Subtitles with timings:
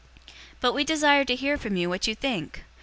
[0.25, 0.31] 028:022
[0.61, 2.63] But we desire to hear from you what you think.